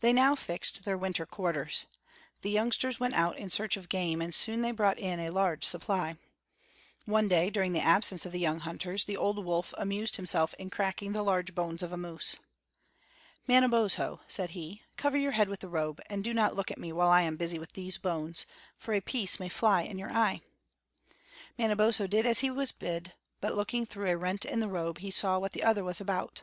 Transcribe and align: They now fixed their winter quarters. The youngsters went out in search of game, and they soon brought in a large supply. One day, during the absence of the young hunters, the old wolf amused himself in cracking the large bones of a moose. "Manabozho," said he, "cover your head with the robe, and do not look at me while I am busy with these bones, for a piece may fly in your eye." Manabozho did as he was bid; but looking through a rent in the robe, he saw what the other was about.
They 0.00 0.12
now 0.12 0.34
fixed 0.34 0.84
their 0.84 0.98
winter 0.98 1.24
quarters. 1.24 1.86
The 2.42 2.50
youngsters 2.50 3.00
went 3.00 3.14
out 3.14 3.38
in 3.38 3.48
search 3.48 3.78
of 3.78 3.88
game, 3.88 4.20
and 4.20 4.34
they 4.34 4.36
soon 4.36 4.74
brought 4.74 4.98
in 4.98 5.18
a 5.18 5.30
large 5.30 5.64
supply. 5.64 6.16
One 7.06 7.26
day, 7.26 7.48
during 7.48 7.72
the 7.72 7.80
absence 7.80 8.26
of 8.26 8.32
the 8.32 8.38
young 8.38 8.60
hunters, 8.60 9.06
the 9.06 9.16
old 9.16 9.42
wolf 9.42 9.72
amused 9.78 10.16
himself 10.16 10.52
in 10.58 10.68
cracking 10.68 11.14
the 11.14 11.22
large 11.22 11.54
bones 11.54 11.82
of 11.82 11.90
a 11.90 11.96
moose. 11.96 12.36
"Manabozho," 13.48 14.20
said 14.28 14.50
he, 14.50 14.82
"cover 14.98 15.16
your 15.16 15.32
head 15.32 15.48
with 15.48 15.60
the 15.60 15.68
robe, 15.68 16.02
and 16.10 16.22
do 16.22 16.34
not 16.34 16.54
look 16.54 16.70
at 16.70 16.76
me 16.76 16.92
while 16.92 17.08
I 17.08 17.22
am 17.22 17.38
busy 17.38 17.58
with 17.58 17.72
these 17.72 17.96
bones, 17.96 18.44
for 18.76 18.92
a 18.92 19.00
piece 19.00 19.40
may 19.40 19.48
fly 19.48 19.80
in 19.84 19.96
your 19.96 20.12
eye." 20.12 20.42
Manabozho 21.58 22.06
did 22.06 22.26
as 22.26 22.40
he 22.40 22.50
was 22.50 22.72
bid; 22.72 23.14
but 23.40 23.54
looking 23.54 23.86
through 23.86 24.10
a 24.10 24.18
rent 24.18 24.44
in 24.44 24.60
the 24.60 24.68
robe, 24.68 24.98
he 24.98 25.10
saw 25.10 25.38
what 25.38 25.52
the 25.52 25.64
other 25.64 25.82
was 25.82 25.98
about. 25.98 26.42